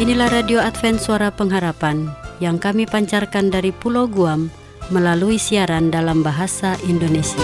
Inilah 0.00 0.32
Radio 0.32 0.64
Advent 0.64 0.96
Suara 0.96 1.28
Pengharapan 1.28 2.08
yang 2.40 2.56
kami 2.56 2.88
pancarkan 2.88 3.52
dari 3.52 3.68
Pulau 3.68 4.08
Guam 4.08 4.48
melalui 4.88 5.36
siaran 5.36 5.92
dalam 5.92 6.24
bahasa 6.24 6.80
Indonesia. 6.88 7.36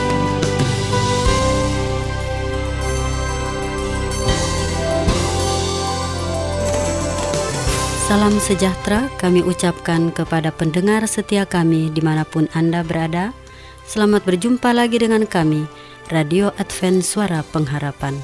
Salam 8.09 8.41
sejahtera 8.41 9.13
kami 9.21 9.45
ucapkan 9.45 10.09
kepada 10.09 10.49
pendengar 10.49 11.05
setia 11.05 11.45
kami 11.45 11.93
di 11.93 12.01
mana 12.01 12.25
pun 12.25 12.49
Anda 12.57 12.81
berada. 12.81 13.37
Selamat 13.85 14.25
berjumpa 14.25 14.73
lagi 14.73 14.97
dengan 14.97 15.29
kami, 15.29 15.69
Radio 16.09 16.57
Advent 16.57 17.05
Suara 17.05 17.45
Pengharapan. 17.53 18.17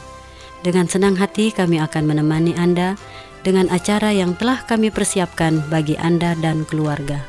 Dengan 0.65 0.89
senang 0.89 1.21
hati 1.21 1.53
kami 1.53 1.77
akan 1.85 2.09
menemani 2.09 2.57
Anda 2.57 2.97
dengan 3.43 3.67
acara 3.71 4.15
yang 4.15 4.39
telah 4.39 4.63
kami 4.63 4.91
persiapkan 4.95 5.63
bagi 5.71 5.99
Anda 5.99 6.39
dan 6.39 6.63
keluarga. 6.67 7.23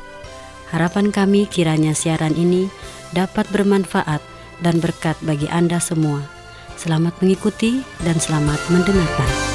Harapan 0.70 1.14
kami 1.14 1.46
kiranya 1.46 1.94
siaran 1.94 2.34
ini 2.34 2.66
dapat 3.14 3.46
bermanfaat 3.54 4.22
dan 4.62 4.82
berkat 4.82 5.14
bagi 5.22 5.46
Anda 5.50 5.78
semua. 5.78 6.22
Selamat 6.74 7.14
mengikuti 7.22 7.82
dan 8.02 8.18
selamat 8.18 8.58
mendengarkan. 8.70 9.54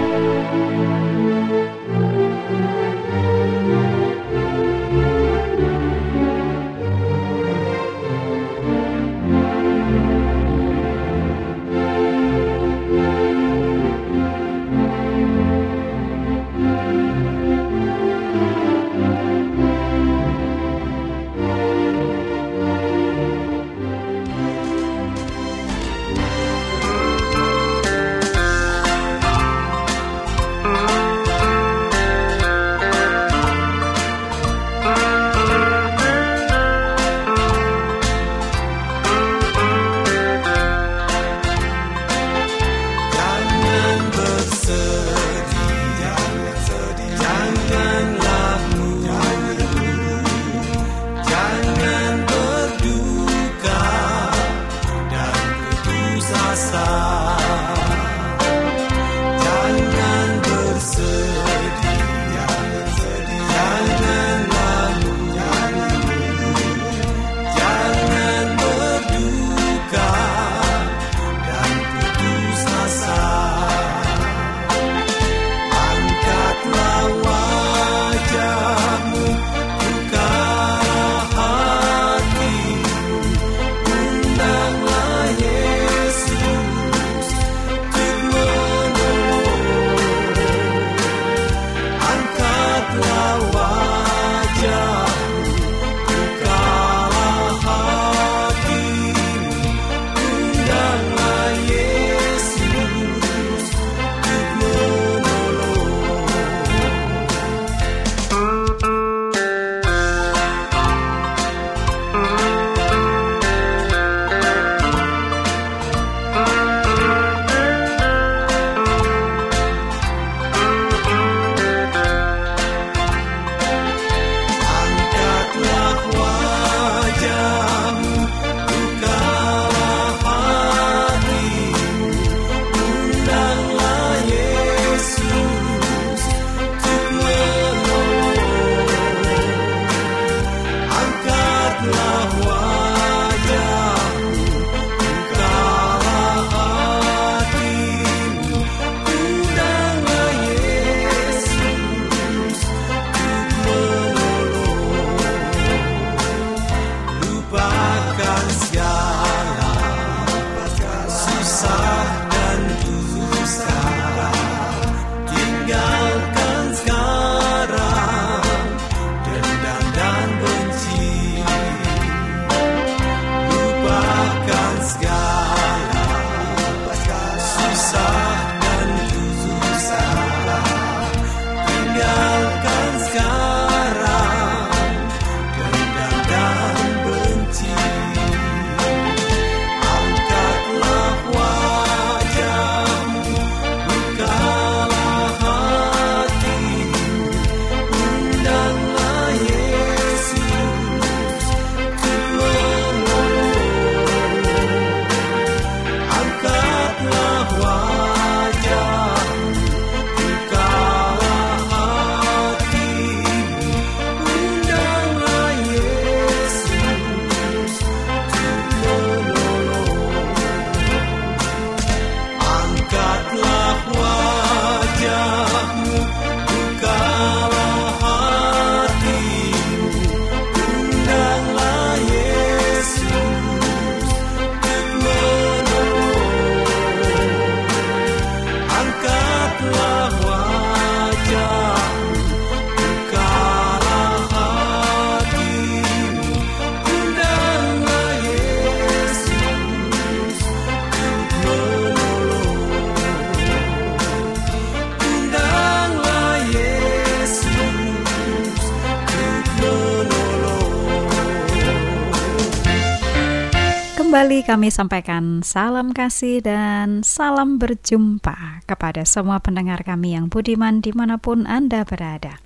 kami 264.41 264.73
sampaikan 264.73 265.45
salam 265.45 265.93
kasih 265.93 266.41
dan 266.41 267.05
salam 267.05 267.61
berjumpa 267.61 268.65
kepada 268.65 269.05
semua 269.05 269.37
pendengar 269.37 269.85
kami 269.85 270.17
yang 270.17 270.33
budiman 270.33 270.81
di 270.81 270.89
mana 270.97 271.21
pun 271.21 271.45
Anda 271.45 271.85
berada. 271.85 272.41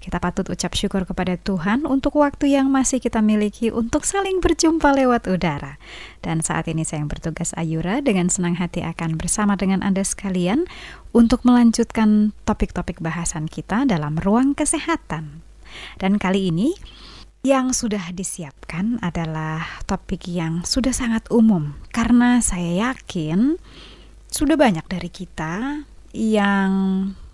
Kita 0.00 0.16
patut 0.18 0.48
ucap 0.50 0.74
syukur 0.74 1.06
kepada 1.06 1.36
Tuhan 1.38 1.86
untuk 1.86 2.18
waktu 2.18 2.56
yang 2.56 2.72
masih 2.72 2.98
kita 2.98 3.22
miliki 3.22 3.68
untuk 3.70 4.08
saling 4.08 4.42
berjumpa 4.42 4.90
lewat 4.96 5.28
udara. 5.28 5.78
Dan 6.24 6.42
saat 6.42 6.66
ini 6.66 6.82
saya 6.82 7.04
yang 7.04 7.12
bertugas 7.12 7.54
Ayura 7.54 8.02
dengan 8.02 8.32
senang 8.32 8.58
hati 8.58 8.82
akan 8.82 9.14
bersama 9.14 9.54
dengan 9.54 9.84
Anda 9.86 10.02
sekalian 10.02 10.66
untuk 11.14 11.46
melanjutkan 11.46 12.34
topik-topik 12.42 12.98
bahasan 12.98 13.46
kita 13.46 13.86
dalam 13.86 14.18
ruang 14.18 14.56
kesehatan. 14.56 15.44
Dan 16.02 16.18
kali 16.18 16.50
ini 16.50 16.74
yang 17.40 17.72
sudah 17.72 18.12
disiapkan 18.12 19.00
adalah 19.00 19.80
topik 19.88 20.28
yang 20.28 20.60
sudah 20.68 20.92
sangat 20.92 21.24
umum 21.32 21.72
karena 21.88 22.44
saya 22.44 22.92
yakin 22.92 23.56
sudah 24.28 24.60
banyak 24.60 24.84
dari 24.84 25.08
kita 25.08 25.84
yang 26.12 26.72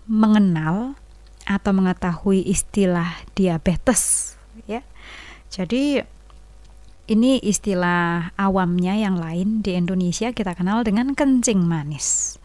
mengenal 0.07 0.95
atau 1.43 1.71
mengetahui 1.75 2.43
istilah 2.47 3.19
diabetes 3.35 4.35
ya. 4.63 4.79
Jadi 5.51 5.99
ini 7.07 7.39
istilah 7.39 8.35
awamnya 8.35 8.95
yang 8.99 9.15
lain 9.15 9.63
di 9.63 9.75
Indonesia 9.75 10.31
kita 10.31 10.55
kenal 10.55 10.83
dengan 10.83 11.15
kencing 11.15 11.63
manis. 11.63 12.39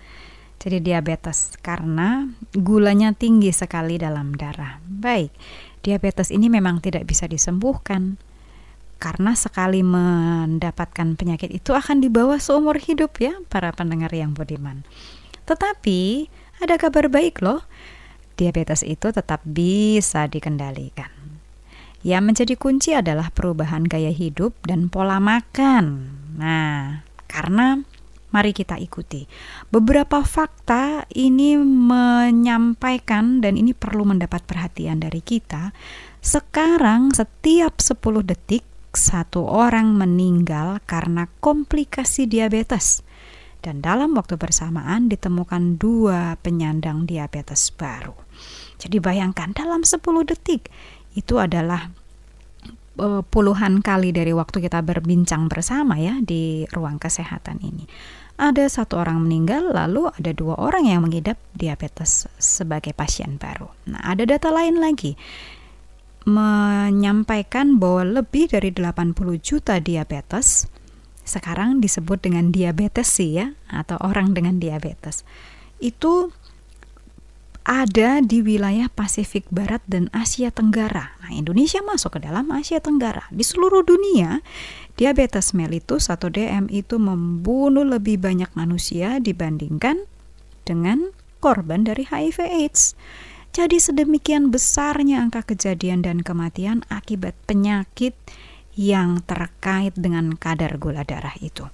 Jadi 0.62 0.78
diabetes 0.78 1.58
karena 1.58 2.30
gulanya 2.54 3.10
tinggi 3.10 3.50
sekali 3.50 3.98
dalam 3.98 4.30
darah. 4.38 4.78
Baik. 4.86 5.34
Diabetes 5.82 6.30
ini 6.30 6.46
memang 6.46 6.78
tidak 6.78 7.10
bisa 7.10 7.26
disembuhkan 7.26 8.18
karena 9.02 9.34
sekali 9.34 9.82
mendapatkan 9.82 11.18
penyakit 11.18 11.50
itu 11.50 11.74
akan 11.74 11.98
dibawa 11.98 12.38
seumur 12.38 12.78
hidup 12.78 13.18
ya 13.18 13.34
para 13.50 13.74
pendengar 13.74 14.14
yang 14.14 14.30
budiman. 14.30 14.86
Tetapi 15.42 16.30
ada 16.62 16.78
kabar 16.78 17.10
baik 17.10 17.42
loh. 17.42 17.66
Diabetes 18.38 18.86
itu 18.86 19.10
tetap 19.10 19.42
bisa 19.42 20.30
dikendalikan. 20.30 21.10
Yang 22.06 22.22
menjadi 22.22 22.54
kunci 22.54 22.90
adalah 22.94 23.34
perubahan 23.34 23.86
gaya 23.86 24.14
hidup 24.14 24.54
dan 24.62 24.86
pola 24.86 25.18
makan. 25.18 26.14
Nah, 26.38 27.02
karena 27.26 27.82
Mari 28.32 28.56
kita 28.56 28.80
ikuti. 28.80 29.28
Beberapa 29.68 30.24
fakta 30.24 31.04
ini 31.12 31.60
menyampaikan 31.60 33.44
dan 33.44 33.60
ini 33.60 33.76
perlu 33.76 34.08
mendapat 34.08 34.48
perhatian 34.48 35.04
dari 35.04 35.20
kita. 35.20 35.76
Sekarang 36.24 37.12
setiap 37.12 37.84
10 37.84 38.00
detik 38.24 38.64
satu 38.92 39.44
orang 39.48 39.96
meninggal 39.96 40.80
karena 40.88 41.28
komplikasi 41.44 42.24
diabetes. 42.24 43.04
Dan 43.62 43.84
dalam 43.84 44.16
waktu 44.16 44.40
bersamaan 44.40 45.06
ditemukan 45.06 45.78
dua 45.78 46.34
penyandang 46.40 47.06
diabetes 47.06 47.70
baru. 47.70 48.16
Jadi 48.80 48.98
bayangkan 48.98 49.54
dalam 49.54 49.86
10 49.86 50.02
detik 50.26 50.72
itu 51.14 51.36
adalah 51.36 51.92
eh, 52.96 53.22
puluhan 53.22 53.84
kali 53.84 54.10
dari 54.10 54.32
waktu 54.32 54.64
kita 54.64 54.80
berbincang 54.82 55.46
bersama 55.46 56.00
ya 56.00 56.18
di 56.24 56.64
ruang 56.72 56.96
kesehatan 56.96 57.60
ini 57.62 57.84
ada 58.42 58.66
satu 58.66 58.98
orang 58.98 59.22
meninggal, 59.22 59.70
lalu 59.70 60.10
ada 60.10 60.34
dua 60.34 60.58
orang 60.58 60.90
yang 60.90 61.06
mengidap 61.06 61.38
diabetes 61.54 62.26
sebagai 62.42 62.90
pasien 62.90 63.38
baru. 63.38 63.70
Nah, 63.86 64.02
ada 64.02 64.26
data 64.26 64.50
lain 64.50 64.82
lagi 64.82 65.14
menyampaikan 66.26 67.78
bahwa 67.78 68.22
lebih 68.22 68.50
dari 68.50 68.74
80 68.74 69.14
juta 69.42 69.78
diabetes 69.78 70.70
sekarang 71.22 71.78
disebut 71.78 72.18
dengan 72.18 72.50
diabetes 72.50 73.10
sih 73.10 73.38
ya 73.38 73.54
atau 73.70 73.94
orang 74.02 74.34
dengan 74.34 74.58
diabetes. 74.58 75.22
Itu 75.78 76.34
ada 77.62 78.18
di 78.18 78.42
wilayah 78.42 78.90
Pasifik 78.90 79.46
Barat 79.54 79.82
dan 79.86 80.10
Asia 80.10 80.50
Tenggara. 80.50 81.14
Nah, 81.22 81.30
Indonesia 81.30 81.78
masuk 81.78 82.18
ke 82.18 82.26
dalam 82.26 82.50
Asia 82.50 82.82
Tenggara. 82.82 83.30
Di 83.30 83.46
seluruh 83.46 83.86
dunia, 83.86 84.42
diabetes 84.96 85.56
mellitus 85.56 86.12
atau 86.12 86.28
DM 86.28 86.68
itu 86.68 87.00
membunuh 87.00 87.84
lebih 87.84 88.20
banyak 88.20 88.50
manusia 88.52 89.18
dibandingkan 89.18 90.04
dengan 90.68 91.10
korban 91.42 91.82
dari 91.82 92.06
HIV 92.06 92.38
AIDS. 92.38 92.94
Jadi 93.52 93.76
sedemikian 93.76 94.48
besarnya 94.48 95.20
angka 95.20 95.44
kejadian 95.44 96.00
dan 96.00 96.24
kematian 96.24 96.88
akibat 96.88 97.36
penyakit 97.44 98.16
yang 98.72 99.20
terkait 99.28 99.92
dengan 99.92 100.32
kadar 100.40 100.80
gula 100.80 101.04
darah 101.04 101.36
itu. 101.36 101.68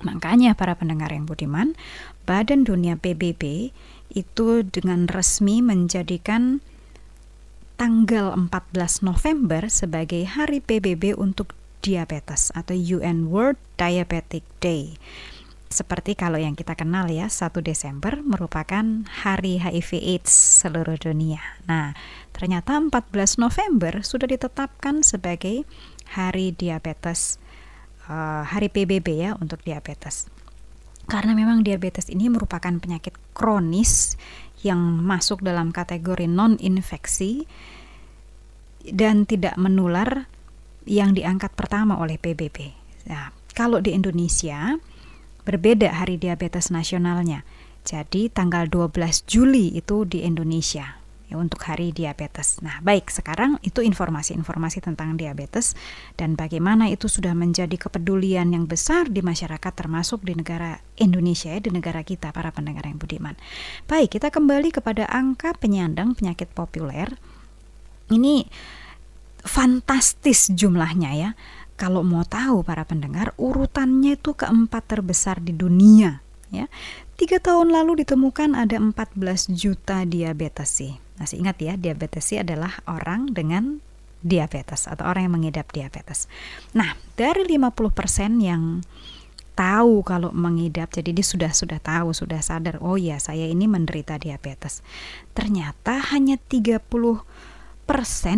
Makanya 0.00 0.56
para 0.56 0.74
pendengar 0.74 1.12
yang 1.12 1.28
budiman, 1.28 1.76
Badan 2.24 2.64
Dunia 2.64 2.96
PBB 2.96 3.70
itu 4.12 4.48
dengan 4.66 5.04
resmi 5.06 5.60
menjadikan 5.60 6.64
tanggal 7.76 8.32
14 8.34 9.04
November 9.04 9.68
sebagai 9.68 10.24
Hari 10.26 10.64
PBB 10.64 11.16
untuk 11.16 11.54
diabetes 11.82 12.54
atau 12.54 12.72
UN 12.72 13.28
World 13.28 13.58
Diabetic 13.76 14.46
Day. 14.62 14.96
Seperti 15.72 16.14
kalau 16.14 16.36
yang 16.36 16.52
kita 16.52 16.76
kenal 16.76 17.08
ya, 17.08 17.26
1 17.26 17.58
Desember 17.64 18.20
merupakan 18.20 18.84
hari 19.24 19.56
HIV 19.56 19.98
AIDS 19.98 20.32
seluruh 20.62 21.00
dunia. 21.00 21.40
Nah, 21.64 21.96
ternyata 22.30 22.76
14 22.76 23.40
November 23.40 24.04
sudah 24.04 24.28
ditetapkan 24.28 25.00
sebagai 25.00 25.64
hari 26.12 26.52
diabetes, 26.52 27.40
uh, 28.06 28.44
hari 28.44 28.68
PBB 28.68 29.08
ya 29.16 29.30
untuk 29.40 29.64
diabetes 29.64 30.28
karena 31.10 31.34
memang 31.34 31.66
diabetes 31.66 32.06
ini 32.06 32.30
merupakan 32.30 32.70
penyakit 32.78 33.14
kronis 33.34 34.14
yang 34.62 34.78
masuk 35.02 35.42
dalam 35.42 35.74
kategori 35.74 36.30
non-infeksi 36.30 37.42
dan 38.86 39.26
tidak 39.26 39.58
menular 39.58 40.30
yang 40.86 41.14
diangkat 41.16 41.54
pertama 41.54 41.98
oleh 41.98 42.18
PBB. 42.18 42.74
Nah, 43.10 43.34
kalau 43.52 43.82
di 43.82 43.92
Indonesia 43.94 44.78
berbeda 45.42 45.90
hari 45.90 46.18
diabetes 46.18 46.70
nasionalnya. 46.70 47.42
Jadi 47.82 48.30
tanggal 48.30 48.70
12 48.70 49.26
Juli 49.26 49.74
itu 49.74 50.06
di 50.06 50.22
Indonesia 50.22 51.02
ya, 51.26 51.34
untuk 51.34 51.66
hari 51.66 51.90
diabetes. 51.90 52.62
Nah, 52.62 52.78
baik, 52.78 53.10
sekarang 53.10 53.58
itu 53.66 53.82
informasi-informasi 53.82 54.86
tentang 54.86 55.18
diabetes 55.18 55.74
dan 56.14 56.38
bagaimana 56.38 56.86
itu 56.94 57.10
sudah 57.10 57.34
menjadi 57.34 57.74
kepedulian 57.74 58.54
yang 58.54 58.70
besar 58.70 59.10
di 59.10 59.18
masyarakat 59.18 59.72
termasuk 59.74 60.22
di 60.22 60.38
negara 60.38 60.78
Indonesia 60.94 61.50
ya, 61.50 61.58
di 61.58 61.74
negara 61.74 62.06
kita 62.06 62.30
para 62.30 62.54
pendengar 62.54 62.86
yang 62.86 63.02
budiman. 63.02 63.34
Baik, 63.90 64.14
kita 64.14 64.30
kembali 64.30 64.70
kepada 64.70 65.10
angka 65.10 65.50
penyandang 65.58 66.14
penyakit 66.14 66.54
populer. 66.54 67.10
Ini 68.14 68.46
fantastis 69.42 70.50
jumlahnya 70.50 71.10
ya. 71.14 71.30
Kalau 71.76 72.06
mau 72.06 72.22
tahu 72.22 72.62
para 72.62 72.86
pendengar, 72.86 73.34
urutannya 73.40 74.14
itu 74.14 74.38
keempat 74.38 74.86
terbesar 74.86 75.42
di 75.42 75.50
dunia 75.50 76.22
ya. 76.54 76.70
Tiga 77.18 77.42
tahun 77.42 77.74
lalu 77.74 78.06
ditemukan 78.06 78.54
ada 78.54 78.78
14 78.78 79.50
juta 79.50 80.06
diabetes 80.06 80.70
sih. 80.70 80.92
Masih 81.18 81.42
ingat 81.42 81.58
ya, 81.58 81.74
diabetes 81.74 82.34
adalah 82.34 82.82
orang 82.86 83.30
dengan 83.30 83.82
diabetes 84.22 84.86
atau 84.86 85.06
orang 85.06 85.26
yang 85.26 85.34
mengidap 85.34 85.70
diabetes. 85.74 86.30
Nah, 86.74 86.94
dari 87.18 87.42
50% 87.46 88.38
yang 88.38 88.86
tahu 89.58 90.06
kalau 90.06 90.30
mengidap, 90.32 90.94
jadi 90.94 91.10
dia 91.12 91.26
sudah 91.26 91.52
sudah 91.52 91.82
tahu, 91.82 92.14
sudah 92.14 92.40
sadar, 92.40 92.78
oh 92.80 92.96
ya 92.96 93.18
saya 93.18 93.44
ini 93.46 93.66
menderita 93.66 94.16
diabetes. 94.16 94.80
Ternyata 95.34 96.14
hanya 96.14 96.38
30% 96.38 96.80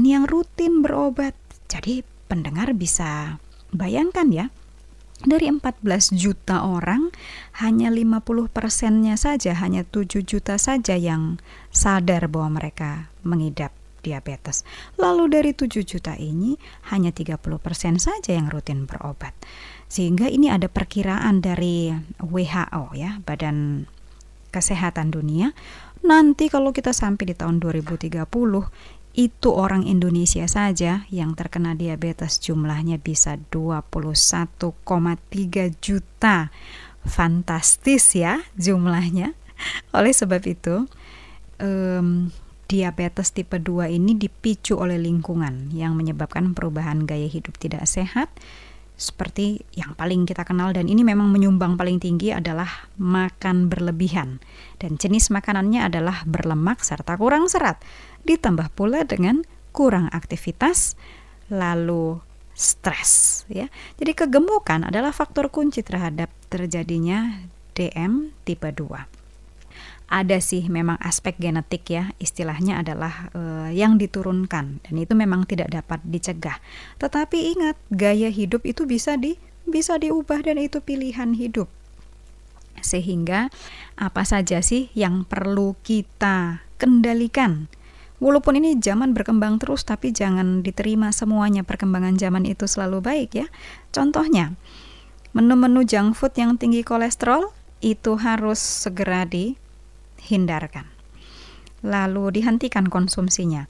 yang 0.04 0.24
rutin 0.26 0.82
berobat. 0.82 1.34
Jadi 1.70 2.04
pendengar 2.28 2.74
bisa 2.76 3.40
bayangkan 3.72 4.28
ya, 4.30 4.46
dari 5.24 5.48
14 5.48 5.80
juta 6.12 6.68
orang 6.68 7.08
hanya 7.62 7.88
50 7.88 8.50
persennya 8.52 9.16
saja 9.16 9.56
hanya 9.56 9.86
7 9.86 10.20
juta 10.20 10.60
saja 10.60 10.98
yang 10.98 11.40
sadar 11.72 12.28
bahwa 12.28 12.60
mereka 12.60 13.08
mengidap 13.24 13.72
diabetes. 14.04 14.68
Lalu 15.00 15.32
dari 15.32 15.52
7 15.56 15.80
juta 15.80 16.12
ini 16.20 16.60
hanya 16.92 17.08
30 17.08 17.40
persen 17.56 17.96
saja 17.96 18.36
yang 18.36 18.52
rutin 18.52 18.84
berobat. 18.84 19.32
Sehingga 19.88 20.28
ini 20.28 20.52
ada 20.52 20.68
perkiraan 20.68 21.40
dari 21.40 21.88
WHO 22.20 22.92
ya 22.92 23.24
Badan 23.24 23.88
Kesehatan 24.52 25.08
Dunia. 25.08 25.56
Nanti 26.04 26.52
kalau 26.52 26.76
kita 26.76 26.92
sampai 26.92 27.32
di 27.32 27.34
tahun 27.34 27.64
2030 27.64 28.28
itu 29.14 29.54
orang 29.54 29.86
Indonesia 29.86 30.42
saja 30.50 31.06
yang 31.06 31.38
terkena 31.38 31.78
diabetes 31.78 32.42
jumlahnya 32.42 32.98
bisa 32.98 33.38
21,3 33.54 34.74
juta. 35.78 36.50
Fantastis 37.06 38.18
ya 38.18 38.42
jumlahnya. 38.58 39.38
Oleh 39.96 40.10
sebab 40.10 40.42
itu, 40.50 40.90
um, 41.62 42.34
diabetes 42.66 43.30
tipe 43.30 43.54
2 43.54 43.92
ini 43.94 44.18
dipicu 44.18 44.80
oleh 44.80 44.96
lingkungan 44.96 45.70
yang 45.70 45.94
menyebabkan 45.94 46.56
perubahan 46.56 47.04
gaya 47.04 47.28
hidup 47.28 47.60
tidak 47.60 47.84
sehat 47.84 48.32
seperti 48.94 49.66
yang 49.74 49.98
paling 49.98 50.22
kita 50.22 50.46
kenal 50.46 50.70
dan 50.70 50.86
ini 50.86 51.02
memang 51.02 51.26
menyumbang 51.30 51.74
paling 51.74 51.98
tinggi 51.98 52.30
adalah 52.30 52.86
makan 52.94 53.66
berlebihan. 53.66 54.38
Dan 54.78 54.94
jenis 54.98 55.34
makanannya 55.34 55.82
adalah 55.82 56.22
berlemak 56.26 56.82
serta 56.86 57.18
kurang 57.18 57.50
serat. 57.50 57.82
Ditambah 58.22 58.70
pula 58.74 59.02
dengan 59.02 59.42
kurang 59.74 60.06
aktivitas 60.14 60.94
lalu 61.50 62.22
stres 62.54 63.42
ya. 63.50 63.66
Jadi 63.98 64.14
kegemukan 64.14 64.86
adalah 64.86 65.10
faktor 65.10 65.50
kunci 65.50 65.82
terhadap 65.82 66.30
terjadinya 66.46 67.50
DM 67.74 68.30
tipe 68.46 68.70
2 68.70 69.13
ada 70.08 70.36
sih 70.38 70.68
memang 70.68 71.00
aspek 71.00 71.34
genetik 71.40 71.88
ya 71.88 72.12
istilahnya 72.20 72.84
adalah 72.84 73.32
uh, 73.32 73.70
yang 73.72 73.96
diturunkan. 73.96 74.84
Dan 74.84 74.94
itu 75.00 75.16
memang 75.16 75.48
tidak 75.48 75.72
dapat 75.72 76.00
dicegah. 76.04 76.60
Tetapi 77.00 77.56
ingat 77.56 77.76
gaya 77.88 78.28
hidup 78.28 78.68
itu 78.68 78.84
bisa 78.84 79.16
di 79.16 79.40
bisa 79.64 79.96
diubah 79.96 80.44
dan 80.44 80.60
itu 80.60 80.84
pilihan 80.84 81.32
hidup. 81.32 81.66
Sehingga 82.84 83.48
apa 83.96 84.22
saja 84.28 84.60
sih 84.60 84.92
yang 84.92 85.24
perlu 85.24 85.72
kita 85.80 86.60
kendalikan? 86.76 87.72
Walaupun 88.22 88.60
ini 88.60 88.78
zaman 88.78 89.12
berkembang 89.12 89.58
terus, 89.58 89.82
tapi 89.84 90.14
jangan 90.14 90.62
diterima 90.62 91.10
semuanya. 91.10 91.66
Perkembangan 91.66 92.16
zaman 92.16 92.44
itu 92.46 92.64
selalu 92.64 93.02
baik 93.02 93.30
ya. 93.36 93.46
Contohnya, 93.90 94.54
menu-menu 95.34 95.82
junk 95.84 96.14
food 96.14 96.32
yang 96.38 96.54
tinggi 96.56 96.86
kolesterol 96.86 97.50
itu 97.84 98.16
harus 98.16 98.62
segera 98.62 99.26
di 99.28 99.58
hindarkan. 100.24 100.88
Lalu 101.84 102.40
dihentikan 102.40 102.88
konsumsinya. 102.88 103.68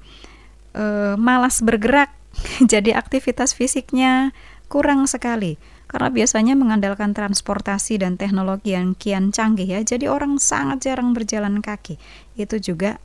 E, 0.71 1.19
malas 1.19 1.61
bergerak, 1.61 2.15
jadi 2.73 2.95
aktivitas 2.95 3.55
fisiknya 3.59 4.31
kurang 4.71 5.07
sekali 5.11 5.59
karena 5.95 6.11
biasanya 6.11 6.55
mengandalkan 6.59 7.15
transportasi 7.15 8.03
dan 8.03 8.19
teknologi 8.19 8.75
yang 8.75 8.99
kian 8.99 9.31
canggih 9.31 9.79
ya. 9.79 9.81
Jadi 9.87 10.11
orang 10.11 10.43
sangat 10.43 10.91
jarang 10.91 11.15
berjalan 11.15 11.63
kaki. 11.63 12.03
Itu 12.35 12.59
juga 12.59 12.99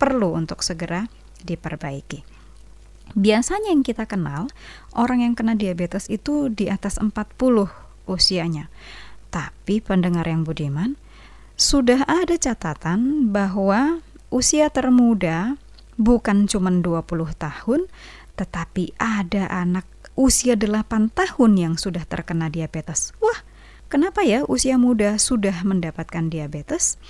perlu 0.00 0.32
untuk 0.32 0.64
segera 0.64 1.04
diperbaiki. 1.44 2.24
Biasanya 3.12 3.70
yang 3.70 3.84
kita 3.84 4.08
kenal, 4.08 4.48
orang 4.96 5.22
yang 5.22 5.34
kena 5.36 5.54
diabetes 5.54 6.08
itu 6.08 6.48
di 6.48 6.72
atas 6.72 6.96
40 6.96 7.12
usianya. 8.08 8.72
Tapi 9.30 9.84
pendengar 9.84 10.24
yang 10.24 10.42
budiman, 10.42 10.96
sudah 11.56 12.04
ada 12.04 12.36
catatan 12.36 13.32
bahwa 13.32 14.04
usia 14.28 14.68
termuda 14.68 15.56
bukan 15.96 16.44
cuma 16.44 16.68
20 16.68 16.84
tahun, 17.32 17.88
tetapi 18.36 18.92
ada 19.00 19.48
anak 19.48 19.88
usia 20.20 20.52
8 20.52 21.12
tahun 21.16 21.52
yang 21.56 21.74
sudah 21.80 22.04
terkena 22.04 22.52
diabetes. 22.52 23.16
Wah, 23.24 23.40
kenapa 23.88 24.20
ya 24.20 24.44
usia 24.44 24.76
muda 24.76 25.16
sudah 25.16 25.64
mendapatkan 25.64 26.28
diabetes? 26.28 27.00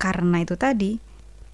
Karena 0.00 0.40
itu 0.40 0.56
tadi, 0.56 0.96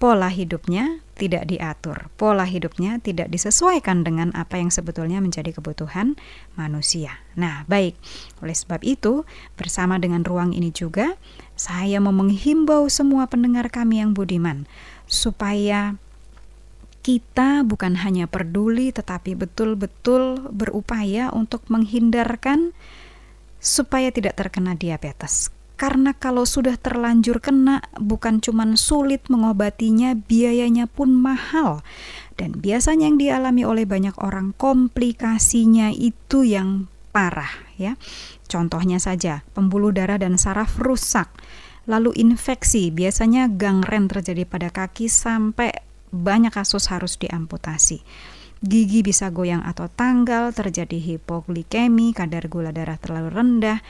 pola 0.03 0.27
hidupnya 0.27 0.99
tidak 1.15 1.47
diatur, 1.47 2.11
pola 2.19 2.43
hidupnya 2.43 2.99
tidak 2.99 3.31
disesuaikan 3.31 4.03
dengan 4.03 4.35
apa 4.35 4.59
yang 4.59 4.67
sebetulnya 4.67 5.23
menjadi 5.23 5.55
kebutuhan 5.55 6.19
manusia. 6.59 7.23
Nah, 7.39 7.63
baik, 7.71 7.95
oleh 8.43 8.51
sebab 8.51 8.83
itu, 8.83 9.23
bersama 9.55 9.95
dengan 10.03 10.27
ruang 10.27 10.51
ini 10.51 10.75
juga, 10.75 11.15
saya 11.55 12.03
mau 12.03 12.11
menghimbau 12.11 12.91
semua 12.91 13.31
pendengar 13.31 13.71
kami 13.71 14.03
yang 14.03 14.11
budiman, 14.11 14.67
supaya 15.07 15.95
kita 16.99 17.63
bukan 17.63 17.95
hanya 18.03 18.27
peduli, 18.27 18.91
tetapi 18.91 19.39
betul-betul 19.39 20.51
berupaya 20.51 21.31
untuk 21.31 21.63
menghindarkan 21.71 22.75
supaya 23.63 24.11
tidak 24.11 24.35
terkena 24.35 24.75
diabetes 24.75 25.62
karena 25.83 26.15
kalau 26.15 26.47
sudah 26.47 26.79
terlanjur 26.79 27.43
kena 27.43 27.83
bukan 27.99 28.39
cuma 28.39 28.63
sulit 28.79 29.27
mengobatinya, 29.27 30.15
biayanya 30.15 30.87
pun 30.87 31.11
mahal. 31.11 31.83
Dan 32.39 32.55
biasanya 32.55 33.11
yang 33.11 33.19
dialami 33.19 33.67
oleh 33.67 33.83
banyak 33.83 34.15
orang 34.23 34.55
komplikasinya 34.55 35.91
itu 35.91 36.47
yang 36.47 36.87
parah 37.11 37.51
ya. 37.75 37.99
Contohnya 38.47 38.95
saja, 38.95 39.43
pembuluh 39.51 39.91
darah 39.91 40.15
dan 40.15 40.39
saraf 40.39 40.79
rusak. 40.79 41.27
Lalu 41.83 42.15
infeksi, 42.15 42.87
biasanya 42.87 43.51
gangren 43.51 44.07
terjadi 44.07 44.47
pada 44.47 44.71
kaki 44.71 45.11
sampai 45.11 45.83
banyak 46.15 46.55
kasus 46.55 46.87
harus 46.95 47.19
diamputasi. 47.19 47.99
Gigi 48.63 49.03
bisa 49.03 49.27
goyang 49.27 49.59
atau 49.59 49.91
tanggal, 49.91 50.55
terjadi 50.55 50.95
hipoglikemi, 50.95 52.15
kadar 52.15 52.47
gula 52.47 52.71
darah 52.71 52.95
terlalu 52.95 53.35
rendah, 53.35 53.83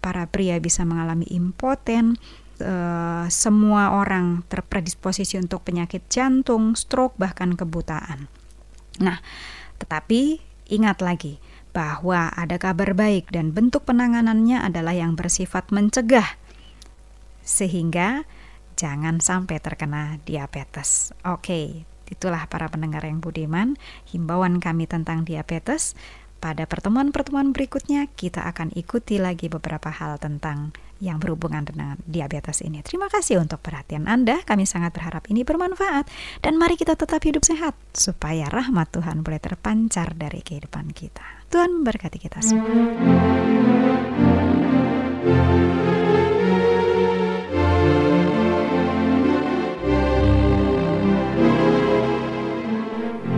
para 0.00 0.26
pria 0.26 0.56
bisa 0.58 0.82
mengalami 0.88 1.28
impoten, 1.28 2.16
uh, 2.64 3.28
semua 3.28 3.94
orang 3.96 4.42
terpredisposisi 4.48 5.36
untuk 5.36 5.64
penyakit 5.64 6.08
jantung, 6.08 6.74
stroke, 6.74 7.16
bahkan 7.20 7.54
kebutaan. 7.54 8.28
Nah, 9.00 9.20
tetapi 9.80 10.40
ingat 10.68 11.00
lagi 11.00 11.40
bahwa 11.70 12.34
ada 12.34 12.58
kabar 12.58 12.92
baik 12.98 13.30
dan 13.30 13.54
bentuk 13.54 13.86
penanganannya 13.86 14.58
adalah 14.58 14.92
yang 14.92 15.14
bersifat 15.14 15.70
mencegah, 15.70 16.36
sehingga 17.46 18.26
jangan 18.74 19.22
sampai 19.22 19.62
terkena 19.62 20.18
diabetes. 20.26 21.14
Oke, 21.22 21.86
itulah 22.10 22.50
para 22.50 22.66
pendengar 22.66 23.06
yang 23.06 23.22
budiman, 23.22 23.78
himbauan 24.10 24.58
kami 24.58 24.90
tentang 24.90 25.22
diabetes. 25.22 25.94
Pada 26.40 26.64
pertemuan-pertemuan 26.64 27.52
berikutnya, 27.52 28.08
kita 28.16 28.48
akan 28.48 28.72
ikuti 28.72 29.20
lagi 29.20 29.52
beberapa 29.52 29.92
hal 29.92 30.16
tentang 30.16 30.72
yang 30.96 31.20
berhubungan 31.20 31.68
dengan 31.68 32.00
diabetes 32.08 32.64
ini. 32.64 32.80
Terima 32.80 33.12
kasih 33.12 33.44
untuk 33.44 33.60
perhatian 33.60 34.08
Anda. 34.08 34.40
Kami 34.48 34.64
sangat 34.64 34.96
berharap 34.96 35.28
ini 35.28 35.44
bermanfaat. 35.44 36.08
Dan 36.40 36.56
mari 36.56 36.80
kita 36.80 36.96
tetap 36.96 37.20
hidup 37.28 37.44
sehat, 37.44 37.76
supaya 37.92 38.48
rahmat 38.48 38.88
Tuhan 38.88 39.20
boleh 39.20 39.36
terpancar 39.36 40.16
dari 40.16 40.40
kehidupan 40.40 40.96
kita. 40.96 41.44
Tuhan 41.52 41.76
memberkati 41.76 42.16
kita 42.16 42.40
semua. 42.40 42.72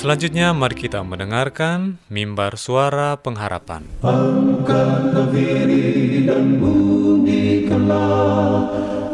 Selanjutnya 0.00 0.56
mari 0.56 0.80
kita 0.80 1.04
mendengarkan 1.04 2.00
mimbar 2.08 2.56
suara 2.56 3.20
pengharapan. 3.20 3.84
Angkatlah 4.00 5.28
diri 5.28 6.24
dan 6.24 6.56
bunyikanlah 6.56 8.64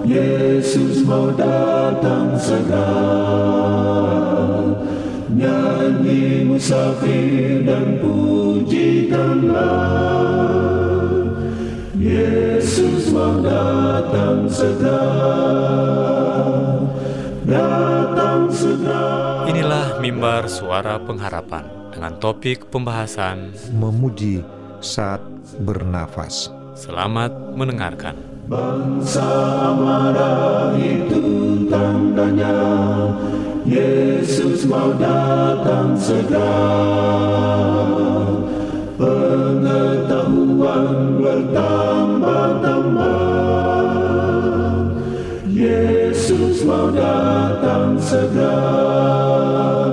Yesus 0.07 1.02
mau 1.02 1.35
datang 1.35 2.38
segera. 2.38 3.02
Nyanyi 5.26 6.47
musafir 6.47 7.66
dan 7.66 7.99
pujikanlah 7.99 9.90
Yesus 11.99 13.11
mau 13.11 13.43
datang 13.43 14.47
segera 14.47 15.25
mimbar 20.16 20.49
suara 20.49 20.96
pengharapan 20.96 21.68
dengan 21.92 22.16
topik 22.16 22.73
pembahasan 22.73 23.52
memuji 23.76 24.40
saat 24.80 25.20
bernafas. 25.61 26.49
Selamat 26.73 27.37
mendengarkan. 27.52 28.16
Bangsa 28.49 29.28
marah 29.76 30.73
itu 30.80 31.20
tandanya 31.68 32.56
Yesus 33.68 34.64
mau 34.64 34.96
datang 34.96 35.92
segera 36.00 36.64
bertambah-tambah. 41.20 43.20
Yesus 45.52 46.64
mau 46.64 46.88
datang 46.88 48.00
segera, 48.00 49.86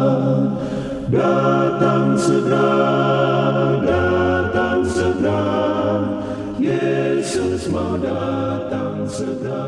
datang 1.13 2.17
segera, 2.17 2.69
datang 3.85 4.81
segera. 4.81 5.41
Yesus 6.57 7.69
mau 7.69 7.93
datang 8.01 9.05
segera. 9.05 9.61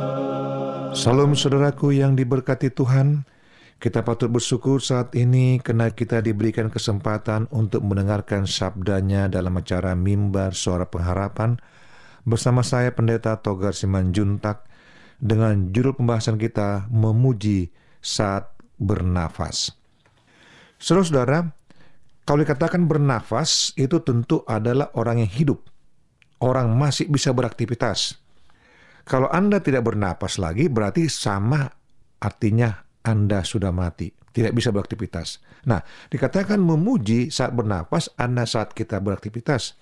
Salam 0.98 1.38
saudaraku 1.38 1.94
yang 1.94 2.18
diberkati 2.18 2.74
Tuhan. 2.74 3.30
Kita 3.76 4.02
patut 4.02 4.32
bersyukur 4.32 4.80
saat 4.82 5.14
ini 5.14 5.60
karena 5.62 5.92
kita 5.92 6.24
diberikan 6.24 6.72
kesempatan 6.72 7.52
untuk 7.52 7.84
mendengarkan 7.86 8.48
sabdanya 8.48 9.28
dalam 9.28 9.52
acara 9.60 9.94
Mimbar 9.94 10.56
Suara 10.56 10.88
Pengharapan 10.88 11.60
bersama 12.24 12.66
saya 12.66 12.96
Pendeta 12.96 13.36
Togar 13.38 13.76
Simanjuntak 13.76 14.66
dengan 15.20 15.76
judul 15.76 15.94
pembahasan 15.94 16.40
kita 16.40 16.88
Memuji 16.88 17.70
Saat 18.00 18.56
Bernafas. 18.80 19.85
Saudara-saudara, 20.86 21.50
kalau 22.30 22.46
dikatakan 22.46 22.86
bernafas 22.86 23.74
itu 23.74 23.98
tentu 24.06 24.46
adalah 24.46 24.94
orang 24.94 25.26
yang 25.26 25.32
hidup. 25.34 25.66
Orang 26.46 26.78
masih 26.78 27.10
bisa 27.10 27.34
beraktivitas. 27.34 28.22
Kalau 29.02 29.26
Anda 29.34 29.66
tidak 29.66 29.90
bernapas 29.90 30.38
lagi 30.38 30.70
berarti 30.70 31.10
sama 31.10 31.66
artinya 32.22 32.86
anda 33.06 33.46
sudah 33.46 33.70
mati, 33.70 34.10
tidak 34.34 34.58
bisa 34.58 34.74
beraktivitas. 34.74 35.38
Nah, 35.70 35.80
dikatakan 36.10 36.58
memuji 36.58 37.30
saat 37.30 37.54
bernapas, 37.54 38.10
Anda 38.18 38.50
saat 38.50 38.74
kita 38.74 38.98
beraktivitas. 38.98 39.78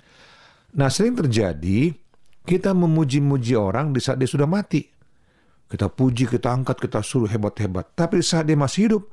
Nah, 0.76 0.92
sering 0.92 1.16
terjadi 1.16 1.96
kita 2.44 2.76
memuji-muji 2.76 3.56
orang 3.56 3.96
di 3.96 4.04
saat 4.04 4.20
dia 4.20 4.28
sudah 4.28 4.44
mati. 4.44 4.84
Kita 5.72 5.88
puji, 5.88 6.28
kita 6.28 6.52
angkat, 6.52 6.84
kita 6.84 7.00
suruh 7.00 7.32
hebat-hebat. 7.32 7.96
Tapi 7.96 8.20
di 8.20 8.26
saat 8.28 8.44
dia 8.46 8.60
masih 8.60 8.92
hidup, 8.92 9.04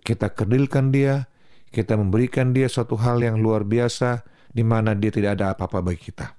kita 0.00 0.32
kerdilkan 0.32 0.90
dia, 0.90 1.28
kita 1.70 1.94
memberikan 1.94 2.50
dia 2.50 2.66
suatu 2.66 2.98
hal 2.98 3.22
yang 3.22 3.38
luar 3.38 3.62
biasa, 3.62 4.24
di 4.50 4.66
mana 4.66 4.96
dia 4.98 5.14
tidak 5.14 5.38
ada 5.38 5.54
apa-apa 5.54 5.80
bagi 5.80 6.10
kita. 6.10 6.34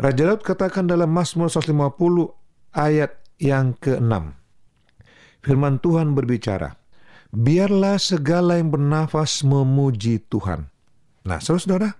Raja 0.00 0.22
Daud 0.32 0.40
katakan 0.40 0.88
dalam 0.88 1.12
Mazmur 1.12 1.52
150 1.52 1.76
ayat 2.72 3.20
yang 3.36 3.76
ke-6. 3.76 4.32
Firman 5.44 5.80
Tuhan 5.80 6.16
berbicara, 6.16 6.76
biarlah 7.32 7.96
segala 8.00 8.56
yang 8.56 8.72
bernafas 8.72 9.44
memuji 9.44 10.20
Tuhan. 10.28 10.68
Nah, 11.24 11.40
saudara-saudara, 11.40 11.96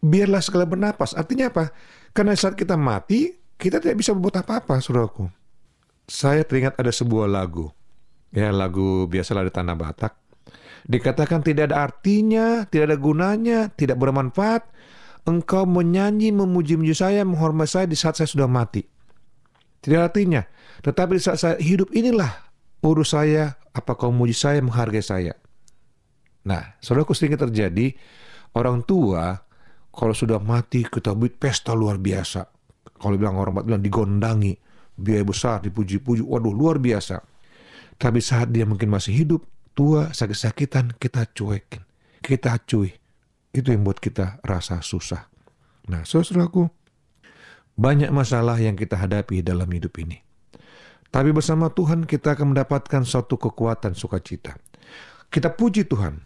biarlah 0.00 0.40
segala 0.40 0.64
bernafas. 0.64 1.12
Artinya 1.12 1.52
apa? 1.52 1.72
Karena 2.16 2.32
saat 2.36 2.56
kita 2.56 2.76
mati, 2.76 3.36
kita 3.60 3.80
tidak 3.80 4.00
bisa 4.00 4.16
berbuat 4.16 4.40
apa-apa, 4.40 4.80
saudaraku. 4.80 5.28
Saya 6.08 6.42
teringat 6.42 6.76
ada 6.80 6.90
sebuah 6.90 7.28
lagu. 7.28 7.68
Ya, 8.30 8.54
lagu 8.54 9.10
biasalah 9.10 9.46
di 9.46 9.52
Tanah 9.52 9.74
Batak. 9.74 10.14
Dikatakan 10.86 11.42
tidak 11.42 11.70
ada 11.70 11.86
artinya, 11.86 12.64
tidak 12.70 12.94
ada 12.94 12.98
gunanya, 12.98 13.58
tidak 13.74 13.98
bermanfaat. 13.98 14.64
Engkau 15.28 15.68
menyanyi, 15.68 16.32
memuji-muji 16.32 16.96
saya, 16.96 17.26
menghormati 17.26 17.70
saya 17.70 17.86
di 17.90 17.98
saat 17.98 18.16
saya 18.16 18.30
sudah 18.30 18.48
mati. 18.48 18.80
Tidak 19.82 20.00
artinya. 20.00 20.40
Tetapi 20.80 21.20
di 21.20 21.22
saat 21.22 21.38
saya 21.38 21.56
hidup 21.60 21.92
inilah 21.92 22.30
urus 22.80 23.12
saya, 23.12 23.60
apa 23.76 23.92
kau 23.98 24.08
muji 24.08 24.32
saya, 24.32 24.64
menghargai 24.64 25.04
saya. 25.04 25.36
Nah, 26.48 26.80
saudaraku 26.80 27.12
sering 27.12 27.36
terjadi, 27.36 27.92
orang 28.56 28.80
tua 28.88 29.36
kalau 29.92 30.14
sudah 30.16 30.40
mati 30.40 30.86
kita 30.88 31.12
buat 31.12 31.36
pesta 31.36 31.76
luar 31.76 32.00
biasa. 32.00 32.48
Kalau 32.96 33.16
bilang 33.20 33.36
orang 33.36 33.60
bilang 33.64 33.84
digondangi, 33.84 34.56
biaya 34.96 35.24
besar, 35.24 35.60
dipuji-puji, 35.64 36.24
waduh 36.24 36.52
luar 36.52 36.80
biasa. 36.80 37.29
Tapi 38.00 38.24
saat 38.24 38.48
dia 38.48 38.64
mungkin 38.64 38.88
masih 38.88 39.12
hidup, 39.12 39.44
tua, 39.76 40.08
sakit-sakitan, 40.16 40.96
kita 40.96 41.28
cuekin. 41.36 41.84
Kita 42.24 42.56
cuy. 42.64 42.96
Itu 43.52 43.76
yang 43.76 43.84
buat 43.84 44.00
kita 44.00 44.40
rasa 44.40 44.80
susah. 44.80 45.28
Nah, 45.84 46.08
saudaraku, 46.08 46.64
banyak 47.76 48.08
masalah 48.08 48.56
yang 48.56 48.72
kita 48.72 48.96
hadapi 48.96 49.44
dalam 49.44 49.68
hidup 49.68 50.00
ini. 50.00 50.24
Tapi 51.10 51.34
bersama 51.34 51.68
Tuhan 51.68 52.06
kita 52.06 52.38
akan 52.38 52.54
mendapatkan 52.54 53.02
suatu 53.02 53.34
kekuatan 53.34 53.98
sukacita. 53.98 54.54
Kita 55.28 55.50
puji 55.50 55.84
Tuhan. 55.84 56.22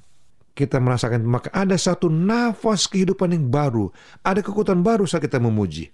Kita 0.55 0.79
merasakan 0.79 1.27
maka 1.27 1.51
ada 1.51 1.75
satu 1.75 2.07
nafas 2.07 2.87
kehidupan 2.87 3.35
yang 3.35 3.51
baru. 3.51 3.91
Ada 4.23 4.45
kekuatan 4.45 4.85
baru 4.87 5.09
saat 5.09 5.25
kita 5.27 5.43
memuji. 5.43 5.91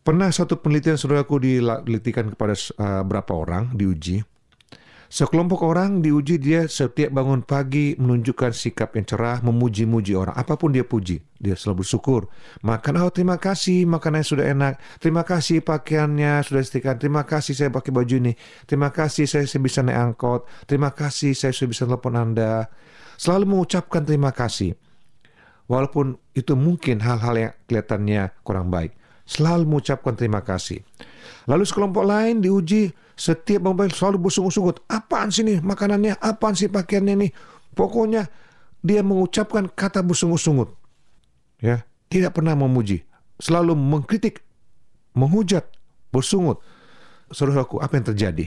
Pernah 0.00 0.32
satu 0.32 0.56
penelitian 0.56 0.96
saudaraku 0.96 1.36
dilitikan 1.42 2.32
kepada 2.32 2.56
uh, 2.80 3.34
orang 3.34 3.76
diuji. 3.76 4.24
Sekelompok 5.08 5.64
orang 5.64 6.04
diuji 6.04 6.36
dia 6.36 6.68
setiap 6.68 7.16
bangun 7.16 7.40
pagi 7.40 7.96
menunjukkan 7.96 8.52
sikap 8.52 8.92
yang 8.92 9.08
cerah, 9.08 9.40
memuji-muji 9.40 10.12
orang. 10.12 10.36
Apa 10.36 10.60
pun 10.60 10.68
dia 10.68 10.84
puji, 10.84 11.24
dia 11.40 11.56
selalu 11.56 11.80
bersyukur. 11.80 12.28
Makan, 12.60 13.00
oh 13.00 13.08
terima 13.08 13.40
kasih 13.40 13.88
makanannya 13.88 14.28
sudah 14.28 14.44
enak. 14.52 14.76
Terima 15.00 15.24
kasih 15.24 15.64
pakaiannya 15.64 16.44
sudah 16.44 16.60
setrika. 16.60 16.92
Terima 17.00 17.24
kasih 17.24 17.56
saya 17.56 17.72
pakai 17.72 17.88
baju 17.88 18.14
ini. 18.20 18.36
Terima 18.68 18.92
kasih 18.92 19.24
saya, 19.24 19.48
bisa 19.56 19.80
naik 19.80 19.96
angkot. 19.96 20.44
Terima 20.68 20.92
kasih 20.92 21.32
saya 21.32 21.56
bisa 21.64 21.88
telepon 21.88 22.12
Anda. 22.12 22.68
Selalu 23.16 23.48
mengucapkan 23.48 24.04
terima 24.04 24.36
kasih. 24.36 24.76
Walaupun 25.72 26.20
itu 26.36 26.52
mungkin 26.52 27.00
hal-hal 27.00 27.34
yang 27.36 27.52
kelihatannya 27.64 28.44
kurang 28.44 28.68
baik. 28.68 28.92
Selalu 29.24 29.64
mengucapkan 29.64 30.12
terima 30.20 30.44
kasih. 30.44 30.84
Lalu 31.48 31.64
sekelompok 31.64 32.04
lain 32.04 32.44
diuji 32.44 32.92
setiap 33.18 33.66
mobil 33.66 33.90
selalu 33.90 34.30
bersungut-sungut. 34.30 34.86
Apaan 34.86 35.34
sih 35.34 35.42
nih 35.42 35.58
makanannya? 35.58 36.14
Apaan 36.22 36.54
sih 36.54 36.70
pakaiannya 36.70 37.26
nih? 37.26 37.30
Pokoknya 37.74 38.30
dia 38.78 39.02
mengucapkan 39.02 39.66
kata 39.66 40.06
bersungut-sungut. 40.06 40.70
Ya, 41.58 41.82
tidak 42.06 42.38
pernah 42.38 42.54
memuji. 42.54 43.02
Selalu 43.42 43.74
mengkritik, 43.74 44.46
menghujat, 45.18 45.66
bersungut. 46.14 46.62
Saudaraku, 47.34 47.82
apa 47.82 47.98
yang 47.98 48.06
terjadi? 48.14 48.46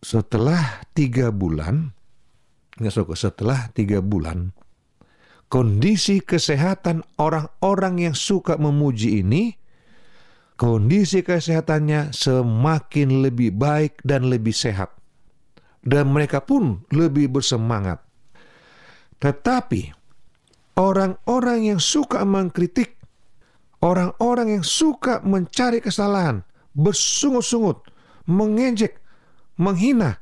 Setelah 0.00 0.80
tiga 0.96 1.28
bulan, 1.28 1.92
saudaraku, 2.80 3.12
setelah 3.12 3.68
tiga 3.76 4.00
bulan, 4.00 4.56
kondisi 5.52 6.24
kesehatan 6.24 7.04
orang-orang 7.20 8.08
yang 8.08 8.16
suka 8.16 8.56
memuji 8.56 9.20
ini 9.20 9.59
kondisi 10.60 11.24
kesehatannya 11.24 12.12
semakin 12.12 13.24
lebih 13.24 13.56
baik 13.56 14.04
dan 14.04 14.28
lebih 14.28 14.52
sehat. 14.52 14.92
Dan 15.80 16.12
mereka 16.12 16.44
pun 16.44 16.84
lebih 16.92 17.32
bersemangat. 17.32 18.04
Tetapi 19.24 19.96
orang-orang 20.76 21.72
yang 21.72 21.80
suka 21.80 22.20
mengkritik, 22.28 23.00
orang-orang 23.80 24.60
yang 24.60 24.64
suka 24.64 25.24
mencari 25.24 25.80
kesalahan, 25.80 26.44
bersungut-sungut, 26.76 27.88
mengejek, 28.28 29.00
menghina, 29.56 30.20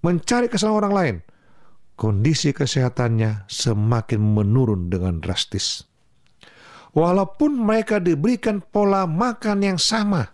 mencari 0.00 0.48
kesalahan 0.48 0.80
orang 0.80 0.94
lain, 0.96 1.16
kondisi 2.00 2.56
kesehatannya 2.56 3.44
semakin 3.52 4.24
menurun 4.24 4.88
dengan 4.88 5.20
drastis 5.20 5.84
walaupun 6.96 7.60
mereka 7.60 8.00
diberikan 8.00 8.64
pola 8.64 9.04
makan 9.04 9.60
yang 9.60 9.76
sama, 9.76 10.32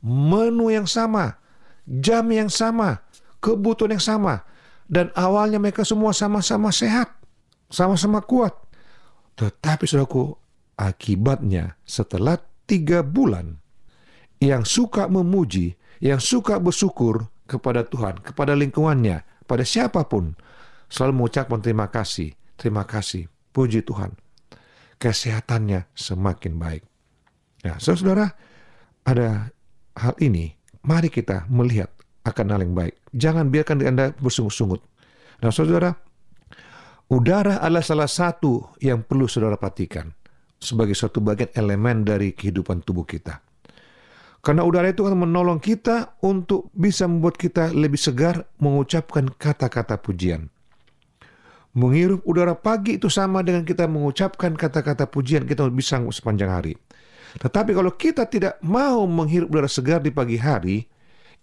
menu 0.00 0.72
yang 0.72 0.88
sama, 0.88 1.36
jam 1.84 2.24
yang 2.32 2.48
sama, 2.48 3.04
kebutuhan 3.44 4.00
yang 4.00 4.02
sama, 4.02 4.40
dan 4.88 5.12
awalnya 5.12 5.60
mereka 5.60 5.84
semua 5.84 6.16
sama-sama 6.16 6.72
sehat, 6.72 7.12
sama-sama 7.68 8.24
kuat. 8.24 8.56
Tetapi 9.36 9.84
saudaraku, 9.84 10.32
akibatnya 10.80 11.76
setelah 11.84 12.40
tiga 12.64 13.04
bulan, 13.04 13.60
yang 14.40 14.64
suka 14.64 15.12
memuji, 15.12 15.76
yang 16.00 16.24
suka 16.24 16.56
bersyukur 16.56 17.28
kepada 17.44 17.84
Tuhan, 17.84 18.24
kepada 18.24 18.56
lingkungannya, 18.56 19.44
pada 19.44 19.64
siapa 19.64 20.08
pun, 20.08 20.32
selalu 20.88 21.20
mengucapkan 21.20 21.60
terima 21.60 21.92
kasih, 21.92 22.32
terima 22.56 22.88
kasih, 22.88 23.28
puji 23.52 23.84
Tuhan 23.84 24.16
kesehatannya 24.96 25.90
semakin 25.92 26.56
baik. 26.56 26.82
Nah, 27.64 27.76
saudara, 27.80 28.30
ada 29.04 29.50
hal 29.96 30.14
ini, 30.22 30.54
mari 30.86 31.10
kita 31.10 31.48
melihat 31.50 31.90
akan 32.26 32.46
hal 32.52 32.60
yang 32.62 32.74
baik. 32.74 32.94
Jangan 33.14 33.50
biarkan 33.50 33.82
Anda 33.86 34.12
bersungut-sungut. 34.18 34.82
Nah, 35.42 35.52
saudara, 35.54 35.94
udara 37.10 37.62
adalah 37.62 37.84
salah 37.84 38.10
satu 38.10 38.76
yang 38.82 39.04
perlu 39.06 39.30
saudara 39.30 39.54
perhatikan 39.60 40.10
sebagai 40.56 40.96
suatu 40.96 41.20
bagian 41.20 41.52
elemen 41.52 42.02
dari 42.02 42.32
kehidupan 42.32 42.82
tubuh 42.82 43.04
kita. 43.04 43.44
Karena 44.40 44.62
udara 44.62 44.94
itu 44.94 45.02
akan 45.02 45.26
menolong 45.26 45.58
kita 45.58 46.22
untuk 46.22 46.70
bisa 46.70 47.10
membuat 47.10 47.34
kita 47.34 47.74
lebih 47.74 47.98
segar 47.98 48.46
mengucapkan 48.62 49.26
kata-kata 49.26 49.98
pujian. 49.98 50.46
Menghirup 51.76 52.24
udara 52.24 52.56
pagi 52.56 52.96
itu 52.96 53.12
sama 53.12 53.44
dengan 53.44 53.60
kita 53.68 53.84
mengucapkan 53.84 54.56
kata-kata 54.56 55.04
pujian 55.12 55.44
kita 55.44 55.68
bisa 55.68 56.00
sepanjang 56.08 56.48
hari. 56.48 56.72
Tetapi 57.36 57.76
kalau 57.76 57.92
kita 57.92 58.24
tidak 58.32 58.56
mau 58.64 59.04
menghirup 59.04 59.52
udara 59.52 59.68
segar 59.68 60.00
di 60.00 60.08
pagi 60.08 60.40
hari, 60.40 60.88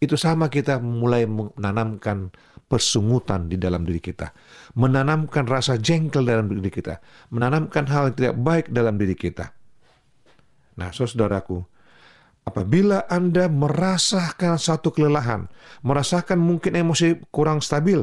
itu 0.02 0.18
sama 0.18 0.50
kita 0.50 0.82
mulai 0.82 1.30
menanamkan 1.30 2.34
persungutan 2.66 3.46
di 3.46 3.62
dalam 3.62 3.86
diri 3.86 4.02
kita, 4.02 4.34
menanamkan 4.74 5.46
rasa 5.46 5.78
jengkel 5.78 6.26
dalam 6.26 6.50
diri 6.50 6.74
kita, 6.74 6.98
menanamkan 7.30 7.86
hal 7.86 8.10
yang 8.10 8.16
tidak 8.18 8.36
baik 8.42 8.66
dalam 8.74 8.98
diri 8.98 9.14
kita. 9.14 9.54
Nah, 10.82 10.90
saudaraku, 10.90 11.62
apabila 12.50 13.06
Anda 13.06 13.46
merasakan 13.46 14.58
satu 14.58 14.90
kelelahan, 14.90 15.46
merasakan 15.86 16.42
mungkin 16.42 16.74
emosi 16.74 17.30
kurang 17.30 17.62
stabil, 17.62 18.02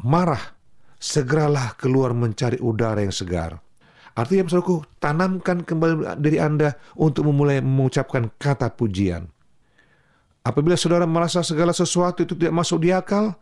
marah, 0.00 0.40
segeralah 1.00 1.74
keluar 1.80 2.12
mencari 2.12 2.60
udara 2.60 3.00
yang 3.00 3.14
segar. 3.16 3.58
Artinya, 4.12 4.52
saudaraku, 4.52 4.84
tanamkan 5.00 5.64
kembali 5.64 6.20
diri 6.20 6.36
Anda 6.36 6.76
untuk 6.92 7.24
memulai 7.32 7.64
mengucapkan 7.64 8.28
kata 8.36 8.76
pujian. 8.76 9.24
Apabila 10.44 10.76
saudara 10.76 11.08
merasa 11.08 11.40
segala 11.40 11.72
sesuatu 11.72 12.24
itu 12.24 12.36
tidak 12.36 12.52
masuk 12.52 12.84
di 12.84 12.92
akal, 12.92 13.32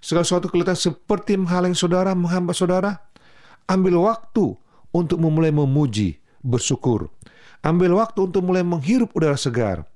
segala 0.00 0.24
sesuatu 0.24 0.48
kelihatan 0.48 0.76
seperti 0.78 1.36
menghalangi 1.36 1.76
saudara, 1.76 2.16
menghambat 2.16 2.56
saudara, 2.56 2.90
ambil 3.68 4.08
waktu 4.08 4.56
untuk 4.92 5.20
memulai 5.20 5.52
memuji, 5.52 6.20
bersyukur. 6.40 7.12
Ambil 7.62 7.94
waktu 7.94 8.26
untuk 8.26 8.42
mulai 8.42 8.66
menghirup 8.66 9.14
udara 9.14 9.38
segar. 9.38 9.86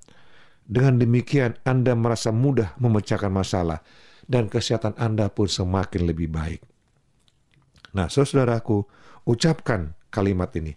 Dengan 0.67 0.99
demikian 0.99 1.55
Anda 1.63 1.95
merasa 1.95 2.35
mudah 2.35 2.75
memecahkan 2.79 3.31
masalah 3.31 3.83
dan 4.27 4.51
kesehatan 4.51 4.99
Anda 4.99 5.31
pun 5.31 5.47
semakin 5.47 6.07
lebih 6.07 6.31
baik. 6.31 6.76
Nah, 7.97 8.13
saudaraku, 8.13 8.85
ucapkan 9.25 9.97
kalimat 10.13 10.53
ini. 10.53 10.77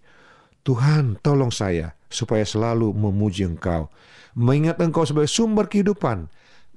Tuhan, 0.64 1.20
tolong 1.20 1.52
saya 1.52 2.00
supaya 2.08 2.48
selalu 2.48 2.96
memuji 2.96 3.44
Engkau 3.44 3.92
mengingat 4.38 4.78
engkau 4.82 5.04
sebagai 5.04 5.32
sumber 5.32 5.66
kehidupan, 5.68 6.30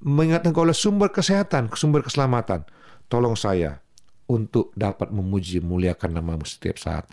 mengingat 0.02 0.46
engkau 0.46 0.64
adalah 0.64 0.76
sumber 0.76 1.08
kesehatan, 1.12 1.68
sumber 1.76 2.02
keselamatan. 2.04 2.64
Tolong 3.06 3.36
saya 3.36 3.78
untuk 4.26 4.72
dapat 4.72 5.12
memuji 5.12 5.60
muliakan 5.60 6.16
namamu 6.16 6.48
setiap 6.48 6.80
saat. 6.80 7.04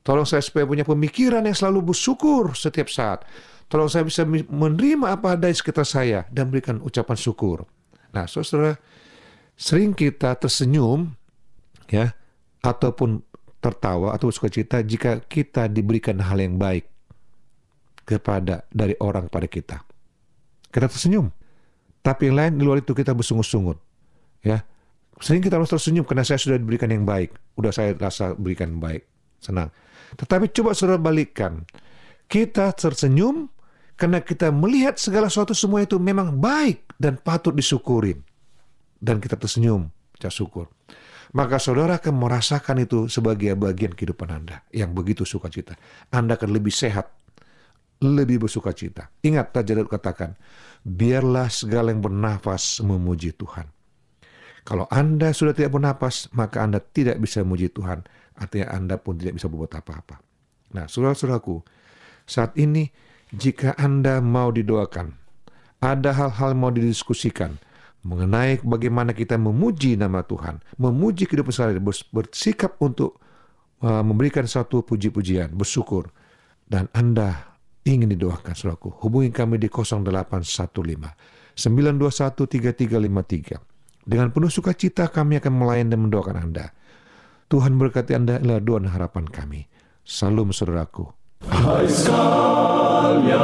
Tolong 0.00 0.24
saya 0.24 0.40
supaya 0.40 0.64
punya 0.64 0.86
pemikiran 0.86 1.44
yang 1.44 1.56
selalu 1.56 1.92
bersyukur 1.92 2.54
setiap 2.56 2.88
saat. 2.88 3.26
Tolong 3.68 3.90
saya 3.90 4.06
bisa 4.06 4.24
menerima 4.26 5.14
apa 5.14 5.36
ada 5.36 5.50
di 5.50 5.54
sekitar 5.54 5.84
saya 5.86 6.24
dan 6.32 6.48
berikan 6.48 6.80
ucapan 6.80 7.18
syukur. 7.18 7.68
Nah, 8.10 8.26
saudara, 8.26 8.80
sering 9.54 9.94
kita 9.94 10.34
tersenyum, 10.38 11.14
ya, 11.86 12.16
ataupun 12.60 13.24
tertawa 13.60 14.16
atau 14.16 14.32
cita 14.32 14.80
jika 14.80 15.20
kita 15.20 15.68
diberikan 15.68 16.16
hal 16.20 16.40
yang 16.40 16.56
baik 16.56 16.88
kepada 18.08 18.64
dari 18.72 18.96
orang 18.98 19.28
pada 19.28 19.46
kita. 19.46 19.84
Kita 20.72 20.86
tersenyum. 20.88 21.28
Tapi 22.00 22.32
yang 22.32 22.36
lain 22.40 22.52
di 22.56 22.62
luar 22.64 22.80
itu 22.80 22.96
kita 22.96 23.12
bersungut-sungut. 23.12 23.76
Ya. 24.40 24.64
Sering 25.20 25.44
kita 25.44 25.60
harus 25.60 25.68
tersenyum 25.68 26.08
karena 26.08 26.24
saya 26.24 26.40
sudah 26.40 26.56
diberikan 26.56 26.88
yang 26.88 27.04
baik. 27.04 27.36
Udah 27.60 27.68
saya 27.68 27.92
rasa 27.92 28.32
berikan 28.32 28.80
baik. 28.80 29.04
Senang. 29.36 29.68
Tetapi 30.16 30.48
coba 30.56 30.72
saudara 30.72 30.96
balikkan. 30.96 31.68
Kita 32.24 32.72
tersenyum 32.72 33.52
karena 34.00 34.24
kita 34.24 34.48
melihat 34.48 34.96
segala 34.96 35.28
sesuatu 35.28 35.52
semua 35.52 35.84
itu 35.84 36.00
memang 36.00 36.40
baik 36.40 36.96
dan 36.96 37.20
patut 37.20 37.52
disyukurin. 37.52 38.24
Dan 38.96 39.20
kita 39.20 39.36
tersenyum, 39.36 39.92
ucap 40.16 40.32
syukur. 40.32 40.66
Maka 41.30 41.62
saudara 41.62 42.02
akan 42.02 42.14
merasakan 42.26 42.82
itu 42.82 43.06
sebagai 43.06 43.54
bagian 43.54 43.94
kehidupan 43.94 44.28
Anda 44.34 44.66
yang 44.74 44.90
begitu 44.90 45.22
sukacita. 45.22 45.78
Anda 46.10 46.34
akan 46.34 46.50
lebih 46.50 46.74
sehat, 46.74 47.06
lebih 48.02 48.42
bersuka 48.42 48.74
cita. 48.74 49.14
Ingat 49.22 49.54
tadi 49.54 49.78
katakan, 49.86 50.34
biarlah 50.82 51.46
segala 51.46 51.94
yang 51.94 52.02
bernafas 52.02 52.82
memuji 52.82 53.30
Tuhan. 53.30 53.70
Kalau 54.66 54.90
Anda 54.90 55.30
sudah 55.30 55.54
tidak 55.54 55.78
bernafas, 55.78 56.26
maka 56.34 56.66
Anda 56.66 56.82
tidak 56.82 57.22
bisa 57.22 57.46
memuji 57.46 57.70
Tuhan. 57.70 58.02
Artinya 58.34 58.74
Anda 58.74 58.98
pun 58.98 59.14
tidak 59.14 59.38
bisa 59.38 59.46
berbuat 59.46 59.72
apa-apa. 59.78 60.18
Nah, 60.74 60.90
saudara-saudaraku, 60.90 61.62
saat 62.26 62.58
ini 62.58 62.90
jika 63.30 63.78
Anda 63.78 64.18
mau 64.18 64.50
didoakan, 64.50 65.14
ada 65.78 66.10
hal-hal 66.10 66.58
mau 66.58 66.74
didiskusikan 66.74 67.56
mengenai 68.00 68.64
bagaimana 68.64 69.12
kita 69.12 69.36
memuji 69.36 69.96
nama 69.96 70.24
Tuhan, 70.24 70.60
memuji 70.80 71.28
kehidupan 71.28 71.52
sehari 71.52 71.80
bersikap 72.12 72.80
untuk 72.80 73.20
uh, 73.84 74.00
memberikan 74.00 74.48
satu 74.48 74.80
puji-pujian, 74.80 75.52
bersyukur, 75.52 76.08
dan 76.64 76.88
Anda 76.96 77.56
ingin 77.84 78.12
didoakan 78.12 78.52
saudaraku, 78.56 78.92
hubungi 79.04 79.32
kami 79.32 79.58
di 79.60 79.68
0815 79.68 81.56
921 81.56 82.48
3353. 82.48 84.08
Dengan 84.08 84.32
penuh 84.32 84.48
sukacita 84.48 85.12
kami 85.12 85.36
akan 85.38 85.52
melayani 85.60 85.92
dan 85.92 86.00
mendoakan 86.00 86.36
Anda. 86.40 86.72
Tuhan 87.50 87.76
berkati 87.76 88.16
Anda 88.16 88.40
adalah 88.40 88.62
doa 88.62 88.80
dan 88.80 88.94
harapan 88.94 89.28
kami. 89.28 89.68
Salam 90.06 90.54
saudaraku. 90.54 91.12
Hai 91.50 91.88
sekalian 91.88 93.40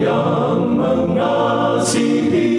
yang 0.00 0.80
mengasihi 0.80 2.53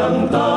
hatinya 0.00 0.16
yang 0.16 0.49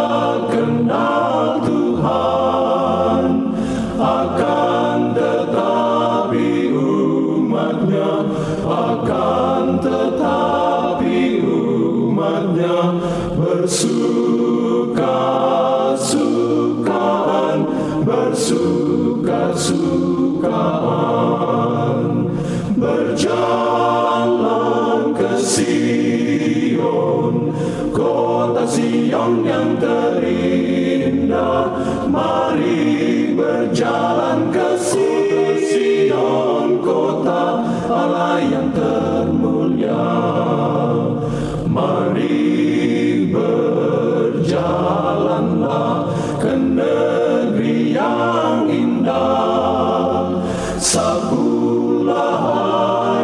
sapulah 51.33 52.45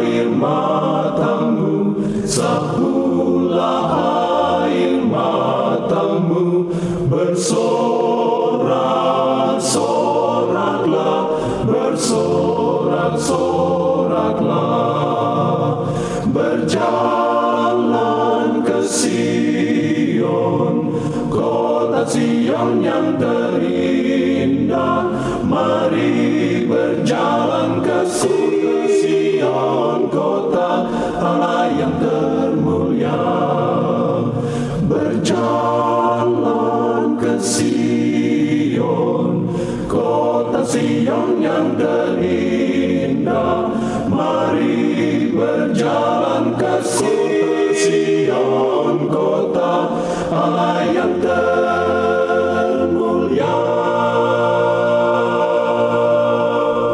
air 0.02 0.26
matamu 0.26 1.94
sapulah 2.26 3.86
air 4.66 4.98
matamu 4.98 6.66
bersorak-soraklah 7.06 7.79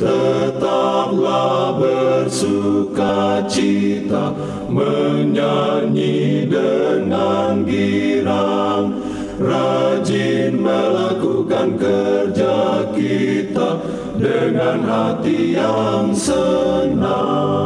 Tetaplah 0.00 1.76
bersuka 1.76 3.44
cita, 3.44 4.32
menyanyi 4.72 6.48
dengan 6.48 7.66
girang, 7.68 9.04
rajin 9.36 10.62
melakukan 10.64 11.76
kerja 11.76 12.88
kita 12.96 13.82
dengan 14.16 14.86
hati 14.86 15.58
yang 15.58 16.14
senang. 16.14 17.58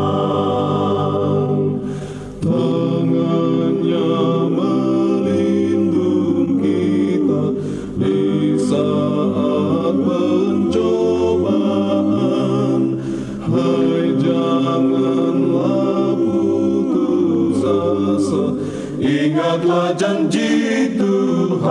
ingatlah 19.62 19.94
janji 19.94 20.90
Tuhan 20.98 21.70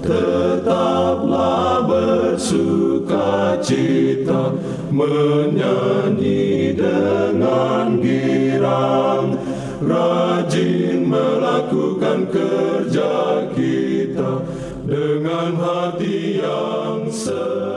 tetaplah 0.00 1.84
bersuka 1.84 3.60
cita 3.60 4.56
menyanyi 4.88 6.72
dengan 6.72 8.00
girang. 8.00 9.36
Rajin 9.84 11.12
melakukan 11.12 12.24
kerja 12.32 13.44
kita 13.52 14.40
dengan 14.88 15.60
hati 15.60 16.40
yang 16.40 17.12
senang 17.12 17.73